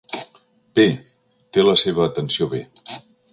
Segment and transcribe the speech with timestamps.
[0.79, 0.85] Bé,
[1.59, 2.63] té la seva atenció bé.